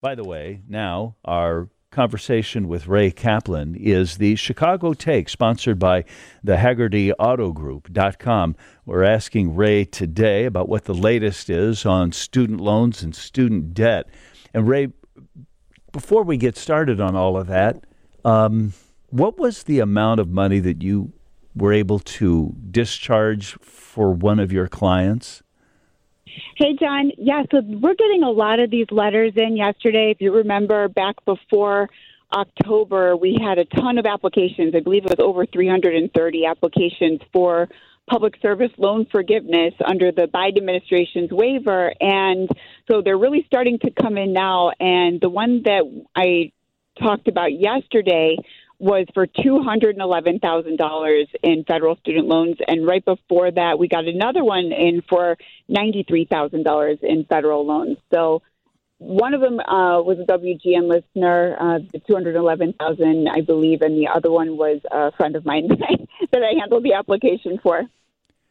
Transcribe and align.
By 0.00 0.14
the 0.14 0.22
way, 0.22 0.62
now 0.68 1.16
our 1.24 1.70
conversation 1.90 2.68
with 2.68 2.86
Ray 2.86 3.10
Kaplan 3.10 3.74
is 3.74 4.18
the 4.18 4.36
Chicago 4.36 4.92
Take, 4.92 5.28
sponsored 5.28 5.80
by 5.80 6.04
the 6.44 6.54
HaggertyAutoGroup.com. 6.54 8.54
We're 8.86 9.02
asking 9.02 9.56
Ray 9.56 9.84
today 9.84 10.44
about 10.44 10.68
what 10.68 10.84
the 10.84 10.94
latest 10.94 11.50
is 11.50 11.84
on 11.84 12.12
student 12.12 12.60
loans 12.60 13.02
and 13.02 13.12
student 13.12 13.74
debt. 13.74 14.08
And 14.54 14.68
Ray, 14.68 14.92
before 15.90 16.22
we 16.22 16.36
get 16.36 16.56
started 16.56 17.00
on 17.00 17.16
all 17.16 17.36
of 17.36 17.48
that, 17.48 17.84
um, 18.24 18.74
what 19.08 19.36
was 19.36 19.64
the 19.64 19.80
amount 19.80 20.20
of 20.20 20.28
money 20.28 20.60
that 20.60 20.80
you 20.80 21.12
were 21.56 21.72
able 21.72 21.98
to 21.98 22.54
discharge 22.70 23.54
for 23.54 24.12
one 24.12 24.38
of 24.38 24.52
your 24.52 24.68
clients? 24.68 25.42
Hey, 26.56 26.76
John. 26.78 27.12
Yeah, 27.16 27.42
so 27.50 27.60
we're 27.62 27.94
getting 27.94 28.22
a 28.22 28.30
lot 28.30 28.60
of 28.60 28.70
these 28.70 28.86
letters 28.90 29.32
in 29.36 29.56
yesterday. 29.56 30.10
If 30.10 30.20
you 30.20 30.34
remember 30.34 30.88
back 30.88 31.16
before 31.24 31.88
October, 32.32 33.16
we 33.16 33.38
had 33.40 33.58
a 33.58 33.64
ton 33.64 33.98
of 33.98 34.06
applications. 34.06 34.74
I 34.74 34.80
believe 34.80 35.04
it 35.04 35.10
was 35.10 35.24
over 35.24 35.46
330 35.46 36.46
applications 36.46 37.20
for 37.32 37.68
public 38.08 38.34
service 38.40 38.72
loan 38.78 39.06
forgiveness 39.10 39.74
under 39.84 40.10
the 40.10 40.26
Biden 40.26 40.58
administration's 40.58 41.30
waiver. 41.30 41.92
And 42.00 42.48
so 42.90 43.02
they're 43.02 43.18
really 43.18 43.44
starting 43.46 43.78
to 43.80 43.90
come 43.90 44.16
in 44.16 44.32
now. 44.32 44.72
And 44.80 45.20
the 45.20 45.28
one 45.28 45.62
that 45.64 45.82
I 46.16 46.52
talked 47.00 47.28
about 47.28 47.52
yesterday 47.52 48.36
was 48.78 49.06
for 49.12 49.26
$211,000 49.26 51.24
in 51.42 51.64
federal 51.64 51.96
student 51.96 52.28
loans. 52.28 52.56
And 52.66 52.86
right 52.86 53.04
before 53.04 53.50
that, 53.50 53.78
we 53.78 53.88
got 53.88 54.06
another 54.06 54.44
one 54.44 54.72
in 54.72 55.02
for 55.08 55.36
$93,000 55.68 57.02
in 57.02 57.24
federal 57.24 57.66
loans. 57.66 57.98
So 58.12 58.42
one 58.98 59.34
of 59.34 59.40
them 59.40 59.60
uh, 59.60 60.02
was 60.02 60.18
a 60.18 60.24
WGN 60.24 60.88
listener, 60.88 61.56
uh, 61.58 61.78
the 61.92 62.00
211,000, 62.00 63.28
I 63.28 63.40
believe, 63.40 63.82
and 63.82 63.96
the 63.96 64.08
other 64.08 64.30
one 64.30 64.56
was 64.56 64.80
a 64.90 65.12
friend 65.12 65.34
of 65.36 65.44
mine 65.44 65.68
that 65.68 65.82
I, 65.82 65.94
that 66.32 66.42
I 66.42 66.58
handled 66.58 66.84
the 66.84 66.94
application 66.94 67.58
for. 67.62 67.82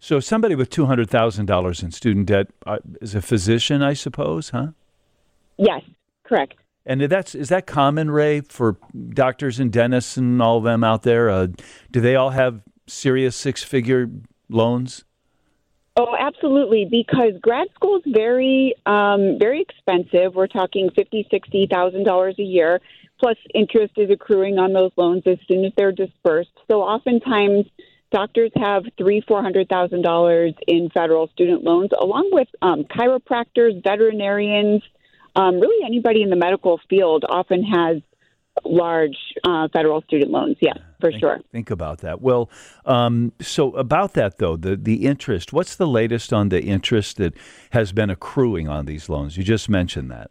So 0.00 0.20
somebody 0.20 0.54
with 0.54 0.70
$200,000 0.70 1.82
in 1.82 1.90
student 1.90 2.26
debt 2.26 2.48
uh, 2.66 2.78
is 3.00 3.16
a 3.16 3.22
physician, 3.22 3.82
I 3.82 3.94
suppose, 3.94 4.50
huh? 4.50 4.68
Yes, 5.56 5.82
correct. 6.24 6.54
And 6.88 7.02
that's 7.02 7.34
is 7.34 7.50
that 7.50 7.66
common, 7.66 8.10
Ray, 8.10 8.40
for 8.40 8.78
doctors 9.10 9.60
and 9.60 9.70
dentists 9.70 10.16
and 10.16 10.40
all 10.40 10.56
of 10.56 10.64
them 10.64 10.82
out 10.82 11.02
there? 11.02 11.28
Uh, 11.28 11.48
do 11.90 12.00
they 12.00 12.16
all 12.16 12.30
have 12.30 12.62
serious 12.86 13.36
six-figure 13.36 14.08
loans? 14.48 15.04
Oh, 15.96 16.16
absolutely. 16.18 16.86
Because 16.90 17.32
grad 17.42 17.68
school 17.74 17.98
is 17.98 18.04
very, 18.06 18.74
um, 18.86 19.36
very 19.38 19.60
expensive. 19.60 20.34
We're 20.34 20.46
talking 20.46 20.88
fifty, 20.96 21.28
sixty 21.30 21.68
thousand 21.70 22.04
dollars 22.04 22.36
a 22.38 22.42
year. 22.42 22.80
Plus, 23.20 23.36
interest 23.52 23.94
is 23.98 24.10
accruing 24.10 24.58
on 24.58 24.72
those 24.72 24.92
loans 24.96 25.24
as 25.26 25.38
soon 25.46 25.66
as 25.66 25.72
they're 25.76 25.92
dispersed. 25.92 26.56
So, 26.70 26.80
oftentimes, 26.80 27.66
doctors 28.12 28.52
have 28.56 28.84
three, 28.96 29.22
four 29.28 29.42
hundred 29.42 29.68
thousand 29.68 30.02
dollars 30.02 30.54
in 30.66 30.88
federal 30.94 31.28
student 31.28 31.64
loans, 31.64 31.90
along 32.00 32.30
with 32.32 32.48
um, 32.62 32.84
chiropractors, 32.84 33.82
veterinarians 33.82 34.82
um, 35.38 35.60
really 35.60 35.86
anybody 35.86 36.20
in 36.22 36.30
the 36.30 36.36
medical 36.36 36.80
field 36.90 37.24
often 37.28 37.62
has 37.62 38.02
large 38.64 39.16
uh, 39.44 39.68
federal 39.72 40.02
student 40.02 40.30
loans. 40.30 40.56
Yeah, 40.60 40.72
for 41.00 41.10
think, 41.10 41.20
sure. 41.20 41.40
Think 41.52 41.70
about 41.70 41.98
that. 41.98 42.20
Well, 42.20 42.50
um, 42.84 43.32
so 43.40 43.70
about 43.76 44.14
that 44.14 44.38
though, 44.38 44.56
the 44.56 44.76
the 44.76 45.06
interest. 45.06 45.52
What's 45.52 45.76
the 45.76 45.86
latest 45.86 46.32
on 46.32 46.48
the 46.48 46.62
interest 46.62 47.18
that 47.18 47.34
has 47.70 47.92
been 47.92 48.10
accruing 48.10 48.68
on 48.68 48.86
these 48.86 49.08
loans? 49.08 49.36
You 49.36 49.44
just 49.44 49.68
mentioned 49.68 50.10
that. 50.10 50.30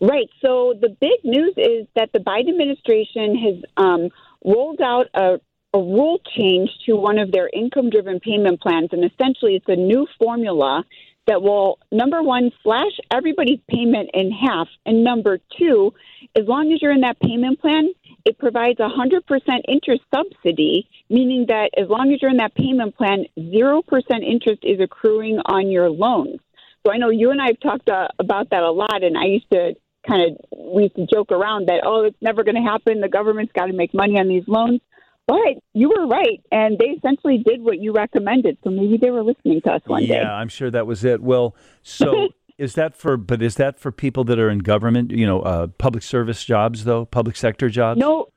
Right. 0.00 0.28
So 0.42 0.74
the 0.78 0.90
big 0.90 1.18
news 1.24 1.54
is 1.56 1.86
that 1.96 2.10
the 2.12 2.18
Biden 2.18 2.50
administration 2.50 3.34
has 3.36 3.56
um, 3.78 4.10
rolled 4.44 4.82
out 4.82 5.06
a, 5.14 5.40
a 5.72 5.78
rule 5.78 6.20
change 6.36 6.68
to 6.84 6.96
one 6.96 7.18
of 7.18 7.32
their 7.32 7.48
income-driven 7.52 8.20
payment 8.20 8.60
plans, 8.60 8.90
and 8.92 9.02
essentially, 9.10 9.56
it's 9.56 9.68
a 9.68 9.76
new 9.76 10.06
formula 10.18 10.84
that 11.26 11.42
will, 11.42 11.78
number 11.90 12.22
one, 12.22 12.50
slash 12.62 12.92
everybody's 13.10 13.60
payment 13.68 14.10
in 14.14 14.30
half. 14.30 14.68
And 14.84 15.02
number 15.02 15.38
two, 15.58 15.92
as 16.36 16.46
long 16.46 16.72
as 16.72 16.80
you're 16.80 16.92
in 16.92 17.00
that 17.00 17.20
payment 17.20 17.60
plan, 17.60 17.92
it 18.24 18.38
provides 18.38 18.80
a 18.80 18.88
100% 18.88 19.22
interest 19.68 20.02
subsidy, 20.14 20.88
meaning 21.10 21.46
that 21.48 21.70
as 21.76 21.88
long 21.88 22.12
as 22.12 22.20
you're 22.20 22.30
in 22.30 22.38
that 22.38 22.54
payment 22.54 22.96
plan, 22.96 23.26
0% 23.38 23.82
interest 24.22 24.64
is 24.64 24.80
accruing 24.80 25.38
on 25.46 25.68
your 25.70 25.90
loans. 25.90 26.40
So 26.84 26.92
I 26.92 26.98
know 26.98 27.10
you 27.10 27.30
and 27.30 27.40
I 27.40 27.46
have 27.46 27.60
talked 27.60 27.88
uh, 27.88 28.08
about 28.18 28.50
that 28.50 28.62
a 28.62 28.70
lot, 28.70 29.02
and 29.02 29.18
I 29.18 29.24
used 29.24 29.50
to 29.52 29.74
kind 30.06 30.30
of, 30.30 30.58
we 30.74 30.84
used 30.84 30.96
to 30.96 31.06
joke 31.06 31.32
around 31.32 31.66
that, 31.66 31.82
oh, 31.84 32.04
it's 32.04 32.16
never 32.20 32.44
going 32.44 32.54
to 32.54 32.60
happen. 32.62 33.00
The 33.00 33.08
government's 33.08 33.52
got 33.52 33.66
to 33.66 33.72
make 33.72 33.92
money 33.92 34.18
on 34.18 34.28
these 34.28 34.44
loans. 34.46 34.80
But 35.26 35.58
you 35.72 35.88
were 35.88 36.06
right, 36.06 36.40
and 36.52 36.78
they 36.78 36.90
essentially 36.90 37.38
did 37.38 37.62
what 37.62 37.80
you 37.80 37.92
recommended. 37.92 38.58
So 38.62 38.70
maybe 38.70 38.96
they 38.96 39.10
were 39.10 39.24
listening 39.24 39.60
to 39.62 39.72
us 39.72 39.82
one 39.86 40.02
yeah, 40.02 40.08
day. 40.08 40.20
Yeah, 40.20 40.32
I'm 40.32 40.48
sure 40.48 40.70
that 40.70 40.86
was 40.86 41.04
it. 41.04 41.20
Well, 41.20 41.56
so 41.82 42.28
is 42.58 42.74
that 42.74 42.94
for? 42.94 43.16
But 43.16 43.42
is 43.42 43.56
that 43.56 43.78
for 43.80 43.90
people 43.90 44.22
that 44.24 44.38
are 44.38 44.48
in 44.48 44.60
government? 44.60 45.10
You 45.10 45.26
know, 45.26 45.40
uh, 45.42 45.66
public 45.66 46.04
service 46.04 46.44
jobs, 46.44 46.84
though, 46.84 47.06
public 47.06 47.34
sector 47.34 47.68
jobs. 47.68 47.98
No, 47.98 48.28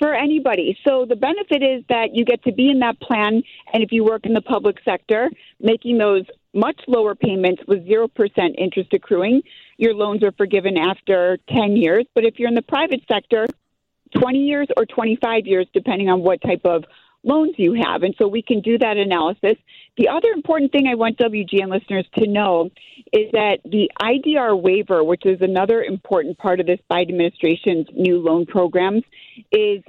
for 0.00 0.14
anybody. 0.14 0.76
So 0.82 1.04
the 1.06 1.14
benefit 1.14 1.62
is 1.62 1.84
that 1.90 2.14
you 2.14 2.24
get 2.24 2.42
to 2.44 2.52
be 2.52 2.70
in 2.70 2.80
that 2.80 2.98
plan, 3.00 3.42
and 3.72 3.82
if 3.82 3.92
you 3.92 4.02
work 4.02 4.24
in 4.24 4.32
the 4.32 4.40
public 4.40 4.78
sector, 4.82 5.30
making 5.60 5.98
those 5.98 6.24
much 6.54 6.80
lower 6.88 7.14
payments 7.14 7.62
with 7.68 7.86
0% 7.86 8.08
interest 8.58 8.92
accruing, 8.92 9.42
your 9.76 9.94
loans 9.94 10.24
are 10.24 10.32
forgiven 10.32 10.76
after 10.76 11.38
10 11.50 11.76
years. 11.76 12.06
But 12.14 12.24
if 12.24 12.38
you're 12.38 12.48
in 12.48 12.54
the 12.54 12.62
private 12.62 13.02
sector, 13.08 13.46
20 14.18 14.38
years 14.38 14.68
or 14.76 14.86
25 14.86 15.46
years, 15.46 15.66
depending 15.72 16.08
on 16.08 16.20
what 16.20 16.40
type 16.42 16.62
of 16.64 16.84
loans 17.22 17.54
you 17.58 17.74
have. 17.74 18.02
And 18.02 18.14
so 18.18 18.26
we 18.26 18.42
can 18.42 18.60
do 18.60 18.78
that 18.78 18.96
analysis. 18.96 19.56
The 19.98 20.08
other 20.08 20.28
important 20.28 20.72
thing 20.72 20.86
I 20.86 20.94
want 20.94 21.18
WGN 21.18 21.68
listeners 21.68 22.06
to 22.18 22.26
know 22.26 22.70
is 23.12 23.30
that 23.32 23.58
the 23.64 23.90
IDR 24.00 24.60
waiver, 24.60 25.04
which 25.04 25.26
is 25.26 25.40
another 25.42 25.82
important 25.82 26.38
part 26.38 26.60
of 26.60 26.66
this 26.66 26.80
Biden 26.90 27.10
administration's 27.10 27.86
new 27.92 28.18
loan 28.18 28.46
programs, 28.46 29.02
is 29.52 29.82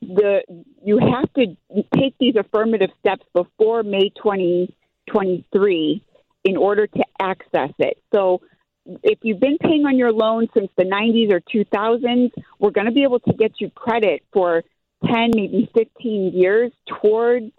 the 0.00 0.42
you 0.84 0.98
have 0.98 1.32
to 1.34 1.56
take 1.96 2.14
these 2.18 2.34
affirmative 2.36 2.90
steps 3.00 3.24
before 3.34 3.82
May 3.82 4.10
2023 4.10 6.04
in 6.44 6.56
order 6.56 6.86
to 6.86 7.04
access 7.20 7.70
it. 7.78 7.98
So 8.12 8.40
if 8.86 9.18
you've 9.22 9.40
been 9.40 9.58
paying 9.58 9.84
on 9.86 9.96
your 9.96 10.12
loan 10.12 10.48
since 10.54 10.70
the 10.76 10.84
90s 10.84 11.32
or 11.32 11.40
2000s, 11.40 12.30
we're 12.58 12.70
going 12.70 12.86
to 12.86 12.92
be 12.92 13.02
able 13.02 13.20
to 13.20 13.32
get 13.32 13.52
you 13.60 13.70
credit 13.70 14.22
for 14.32 14.62
10, 15.06 15.30
maybe 15.34 15.70
15 15.74 16.32
years 16.34 16.72
towards 17.00 17.52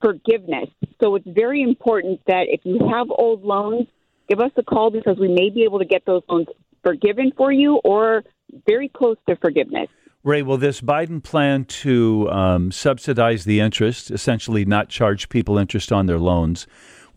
forgiveness. 0.00 0.68
So 1.02 1.14
it's 1.14 1.26
very 1.26 1.62
important 1.62 2.20
that 2.26 2.46
if 2.48 2.60
you 2.64 2.78
have 2.92 3.08
old 3.10 3.44
loans, 3.44 3.86
give 4.28 4.40
us 4.40 4.52
a 4.56 4.62
call 4.62 4.90
because 4.90 5.18
we 5.18 5.28
may 5.28 5.50
be 5.50 5.64
able 5.64 5.78
to 5.78 5.84
get 5.84 6.04
those 6.06 6.22
loans 6.28 6.46
forgiven 6.84 7.32
for 7.36 7.52
you 7.52 7.76
or 7.84 8.24
very 8.66 8.88
close 8.88 9.16
to 9.28 9.36
forgiveness. 9.36 9.88
Ray, 10.22 10.42
will 10.42 10.58
this 10.58 10.82
Biden 10.82 11.22
plan 11.22 11.64
to 11.64 12.28
um, 12.30 12.70
subsidize 12.72 13.44
the 13.44 13.60
interest, 13.60 14.10
essentially 14.10 14.66
not 14.66 14.90
charge 14.90 15.30
people 15.30 15.56
interest 15.56 15.92
on 15.92 16.04
their 16.06 16.18
loans, 16.18 16.66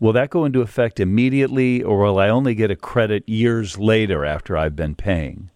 Will 0.00 0.12
that 0.12 0.30
go 0.30 0.44
into 0.44 0.60
effect 0.60 1.00
immediately, 1.00 1.82
or 1.82 1.98
will 1.98 2.18
I 2.18 2.28
only 2.28 2.54
get 2.54 2.70
a 2.70 2.76
credit 2.76 3.28
years 3.28 3.78
later 3.78 4.24
after 4.24 4.56
I've 4.56 4.76
been 4.76 4.94
paying? 4.94 5.50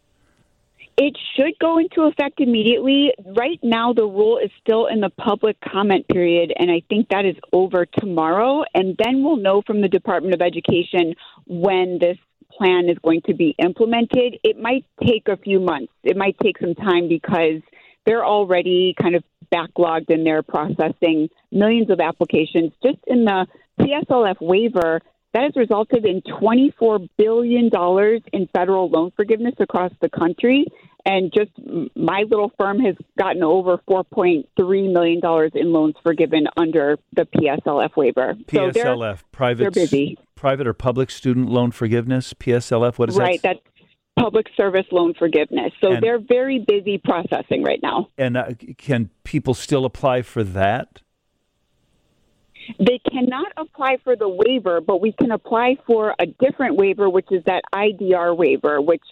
It 0.96 1.16
should 1.36 1.56
go 1.60 1.78
into 1.78 2.02
effect 2.02 2.40
immediately. 2.40 3.12
Right 3.24 3.60
now, 3.62 3.92
the 3.92 4.02
rule 4.02 4.38
is 4.38 4.50
still 4.60 4.86
in 4.86 5.00
the 5.00 5.10
public 5.10 5.56
comment 5.60 6.08
period, 6.08 6.52
and 6.58 6.70
I 6.72 6.82
think 6.88 7.08
that 7.10 7.24
is 7.24 7.36
over 7.52 7.86
tomorrow. 7.86 8.64
And 8.74 8.96
then 9.02 9.22
we'll 9.22 9.36
know 9.36 9.62
from 9.64 9.80
the 9.80 9.88
Department 9.88 10.34
of 10.34 10.42
Education 10.42 11.14
when 11.46 11.98
this 12.00 12.18
plan 12.50 12.88
is 12.88 12.98
going 12.98 13.22
to 13.26 13.34
be 13.34 13.54
implemented. 13.58 14.38
It 14.42 14.58
might 14.58 14.84
take 15.04 15.28
a 15.28 15.36
few 15.36 15.60
months, 15.60 15.92
it 16.02 16.16
might 16.16 16.36
take 16.42 16.58
some 16.58 16.74
time 16.74 17.08
because 17.08 17.62
they're 18.04 18.24
already 18.24 18.94
kind 19.00 19.14
of 19.14 19.22
backlogged 19.52 20.10
and 20.10 20.26
they're 20.26 20.42
processing 20.42 21.28
millions 21.50 21.90
of 21.90 22.00
applications 22.00 22.72
just 22.82 22.98
in 23.06 23.24
the 23.24 23.46
PSLF 23.80 24.40
waiver 24.40 25.00
that 25.34 25.42
has 25.42 25.56
resulted 25.56 26.06
in 26.06 26.22
$24 26.22 27.08
billion 27.18 27.70
in 28.32 28.48
federal 28.54 28.88
loan 28.88 29.12
forgiveness 29.14 29.54
across 29.60 29.92
the 30.00 30.08
country. 30.08 30.66
And 31.04 31.32
just 31.32 31.50
my 31.94 32.24
little 32.28 32.50
firm 32.58 32.80
has 32.80 32.94
gotten 33.18 33.42
over 33.42 33.78
$4.3 33.88 34.92
million 34.92 35.50
in 35.54 35.72
loans 35.72 35.94
forgiven 36.02 36.46
under 36.56 36.98
the 37.14 37.24
PSLF 37.24 37.96
waiver. 37.96 38.34
PSLF, 38.46 38.74
so 38.74 38.98
they're, 38.98 39.18
private, 39.32 39.62
they're 39.62 39.70
busy. 39.70 40.18
Private 40.34 40.66
or 40.66 40.74
public 40.74 41.10
student 41.10 41.48
loan 41.48 41.70
forgiveness? 41.70 42.34
PSLF, 42.34 42.98
what 42.98 43.08
is 43.08 43.16
right, 43.16 43.40
that? 43.42 43.48
Right, 43.48 43.62
public 44.18 44.46
service 44.56 44.86
loan 44.90 45.14
forgiveness. 45.14 45.72
So 45.80 45.92
and, 45.92 46.02
they're 46.02 46.18
very 46.18 46.58
busy 46.58 46.98
processing 46.98 47.62
right 47.62 47.80
now. 47.82 48.08
And 48.18 48.36
uh, 48.36 48.50
can 48.76 49.10
people 49.24 49.54
still 49.54 49.84
apply 49.84 50.22
for 50.22 50.42
that? 50.44 51.02
They 52.78 53.00
cannot 53.10 53.52
apply 53.56 53.98
for 54.04 54.14
the 54.14 54.28
waiver, 54.28 54.80
but 54.80 55.00
we 55.00 55.12
can 55.12 55.30
apply 55.30 55.76
for 55.86 56.14
a 56.18 56.26
different 56.26 56.76
waiver, 56.76 57.08
which 57.08 57.28
is 57.30 57.42
that 57.46 57.62
IDR 57.74 58.36
waiver, 58.36 58.80
which 58.80 59.02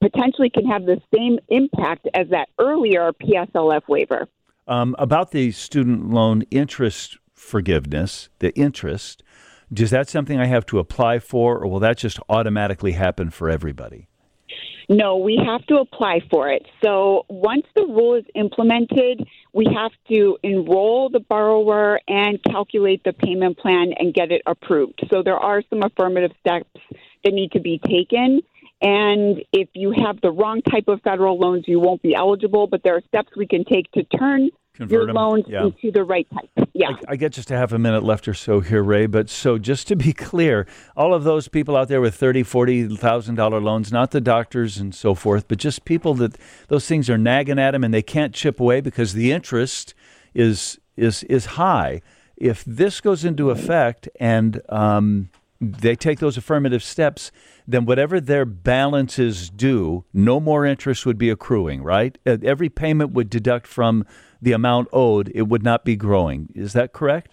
potentially 0.00 0.50
can 0.50 0.66
have 0.66 0.84
the 0.84 1.00
same 1.14 1.38
impact 1.48 2.08
as 2.14 2.28
that 2.30 2.48
earlier 2.58 3.12
PSLF 3.12 3.82
waiver. 3.88 4.28
Um, 4.68 4.94
about 4.98 5.32
the 5.32 5.50
student 5.50 6.10
loan 6.10 6.42
interest 6.50 7.18
forgiveness, 7.34 8.28
the 8.38 8.54
interest, 8.54 9.22
is 9.74 9.90
that 9.90 10.08
something 10.08 10.38
I 10.38 10.46
have 10.46 10.66
to 10.66 10.78
apply 10.78 11.18
for, 11.18 11.58
or 11.58 11.68
will 11.68 11.80
that 11.80 11.98
just 11.98 12.20
automatically 12.28 12.92
happen 12.92 13.30
for 13.30 13.48
everybody? 13.48 14.08
No, 14.88 15.16
we 15.16 15.40
have 15.44 15.64
to 15.66 15.76
apply 15.76 16.20
for 16.30 16.50
it. 16.50 16.66
So 16.84 17.24
once 17.28 17.66
the 17.74 17.82
rule 17.82 18.14
is 18.14 18.24
implemented, 18.34 19.26
we 19.52 19.66
have 19.74 19.92
to 20.10 20.38
enroll 20.42 21.08
the 21.08 21.20
borrower 21.20 22.00
and 22.08 22.42
calculate 22.44 23.02
the 23.04 23.12
payment 23.12 23.58
plan 23.58 23.92
and 23.98 24.12
get 24.14 24.32
it 24.32 24.42
approved. 24.46 25.06
So 25.12 25.22
there 25.22 25.38
are 25.38 25.62
some 25.70 25.82
affirmative 25.82 26.32
steps 26.40 26.70
that 27.24 27.32
need 27.32 27.52
to 27.52 27.60
be 27.60 27.78
taken. 27.78 28.40
And 28.80 29.42
if 29.52 29.68
you 29.74 29.92
have 30.04 30.20
the 30.20 30.32
wrong 30.32 30.60
type 30.62 30.88
of 30.88 31.00
federal 31.02 31.38
loans, 31.38 31.64
you 31.68 31.78
won't 31.78 32.02
be 32.02 32.14
eligible. 32.14 32.66
But 32.66 32.82
there 32.82 32.96
are 32.96 33.02
steps 33.06 33.28
we 33.36 33.46
can 33.46 33.64
take 33.64 33.90
to 33.92 34.02
turn 34.04 34.50
Convert 34.74 34.90
your 34.90 35.06
them. 35.06 35.16
loans 35.16 35.44
yeah. 35.46 35.64
into 35.64 35.90
the 35.90 36.02
right 36.02 36.26
type. 36.32 36.68
Yeah. 36.72 36.88
I, 36.90 37.12
I, 37.12 37.16
get 37.16 37.32
just 37.32 37.50
a 37.50 37.56
half 37.56 37.72
a 37.72 37.78
minute 37.78 38.02
left 38.02 38.26
or 38.26 38.32
so 38.32 38.60
here, 38.60 38.82
Ray. 38.82 39.04
But 39.06 39.28
so 39.28 39.58
just 39.58 39.86
to 39.88 39.96
be 39.96 40.12
clear, 40.14 40.66
all 40.96 41.12
of 41.12 41.24
those 41.24 41.46
people 41.48 41.76
out 41.76 41.88
there 41.88 42.00
with 42.00 42.14
thirty, 42.14 42.42
forty 42.42 42.88
thousand 42.96 43.34
dollar 43.34 43.60
loans, 43.60 43.92
not 43.92 44.12
the 44.12 44.20
doctors 44.20 44.78
and 44.78 44.94
so 44.94 45.14
forth, 45.14 45.46
but 45.46 45.58
just 45.58 45.84
people 45.84 46.14
that 46.14 46.38
those 46.68 46.86
things 46.86 47.10
are 47.10 47.18
nagging 47.18 47.58
at 47.58 47.72
them 47.72 47.84
and 47.84 47.92
they 47.92 48.02
can't 48.02 48.34
chip 48.34 48.60
away 48.60 48.80
because 48.80 49.12
the 49.12 49.30
interest 49.30 49.92
is 50.34 50.78
is 50.96 51.22
is 51.24 51.44
high. 51.46 52.00
If 52.36 52.64
this 52.64 53.00
goes 53.00 53.24
into 53.24 53.50
effect 53.50 54.08
and 54.18 54.62
um, 54.70 55.28
they 55.62 55.94
take 55.94 56.18
those 56.18 56.36
affirmative 56.36 56.82
steps, 56.82 57.30
then 57.68 57.84
whatever 57.84 58.20
their 58.20 58.44
balances 58.44 59.48
due, 59.48 60.04
no 60.12 60.40
more 60.40 60.66
interest 60.66 61.06
would 61.06 61.18
be 61.18 61.30
accruing, 61.30 61.82
right? 61.82 62.18
Uh, 62.26 62.38
every 62.42 62.68
payment 62.68 63.12
would 63.12 63.30
deduct 63.30 63.66
from 63.66 64.04
the 64.40 64.52
amount 64.52 64.88
owed, 64.92 65.30
it 65.34 65.42
would 65.42 65.62
not 65.62 65.84
be 65.84 65.94
growing. 65.94 66.48
Is 66.54 66.72
that 66.72 66.92
correct? 66.92 67.32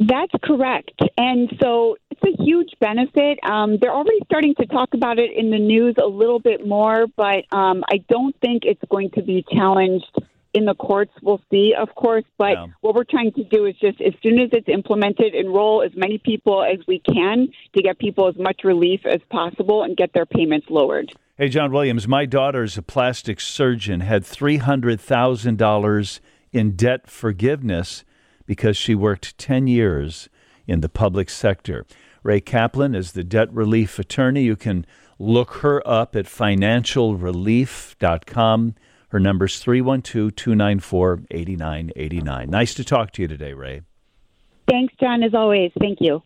That's 0.00 0.32
correct. 0.42 1.00
And 1.16 1.50
so 1.62 1.96
it's 2.10 2.20
a 2.22 2.42
huge 2.42 2.70
benefit. 2.80 3.38
Um, 3.44 3.78
they're 3.80 3.94
already 3.94 4.18
starting 4.24 4.54
to 4.56 4.66
talk 4.66 4.92
about 4.92 5.18
it 5.18 5.30
in 5.34 5.50
the 5.50 5.58
news 5.58 5.94
a 6.02 6.06
little 6.06 6.40
bit 6.40 6.66
more, 6.66 7.06
but 7.16 7.44
um, 7.52 7.82
I 7.88 8.04
don't 8.08 8.34
think 8.40 8.64
it's 8.66 8.82
going 8.90 9.10
to 9.12 9.22
be 9.22 9.44
challenged 9.50 10.10
in 10.56 10.64
the 10.64 10.74
courts. 10.74 11.12
We'll 11.22 11.42
see, 11.50 11.74
of 11.78 11.94
course. 11.94 12.24
But 12.38 12.52
yeah. 12.52 12.66
what 12.80 12.94
we're 12.94 13.04
trying 13.04 13.32
to 13.32 13.44
do 13.44 13.66
is 13.66 13.76
just 13.76 14.00
as 14.00 14.14
soon 14.22 14.40
as 14.40 14.48
it's 14.52 14.68
implemented, 14.68 15.34
enroll 15.34 15.82
as 15.82 15.92
many 15.94 16.18
people 16.18 16.64
as 16.64 16.78
we 16.88 17.00
can 17.00 17.48
to 17.74 17.82
get 17.82 17.98
people 17.98 18.28
as 18.28 18.36
much 18.36 18.62
relief 18.64 19.00
as 19.04 19.20
possible 19.30 19.82
and 19.82 19.96
get 19.96 20.12
their 20.14 20.26
payments 20.26 20.66
lowered. 20.70 21.12
Hey, 21.38 21.50
John 21.50 21.70
Williams, 21.70 22.08
my 22.08 22.24
daughter 22.24 22.46
daughter's 22.46 22.78
a 22.78 22.82
plastic 22.82 23.40
surgeon, 23.40 23.98
had 24.00 24.22
$300,000 24.22 26.20
in 26.52 26.76
debt 26.76 27.10
forgiveness 27.10 28.04
because 28.46 28.76
she 28.76 28.94
worked 28.94 29.36
10 29.36 29.66
years 29.66 30.28
in 30.66 30.80
the 30.80 30.88
public 30.88 31.28
sector. 31.28 31.84
Ray 32.22 32.40
Kaplan 32.40 32.94
is 32.94 33.12
the 33.12 33.24
debt 33.24 33.52
relief 33.52 33.98
attorney. 33.98 34.44
You 34.44 34.56
can 34.56 34.86
look 35.18 35.54
her 35.54 35.86
up 35.86 36.16
at 36.16 36.24
financialrelief.com. 36.24 38.74
Her 39.08 39.20
number's 39.20 39.58
312 39.60 40.34
294 40.34 41.22
8989. 41.30 42.50
Nice 42.50 42.74
to 42.74 42.84
talk 42.84 43.12
to 43.12 43.22
you 43.22 43.28
today, 43.28 43.52
Ray. 43.52 43.82
Thanks, 44.68 44.94
John, 44.98 45.22
as 45.22 45.34
always. 45.34 45.70
Thank 45.78 45.98
you. 46.00 46.22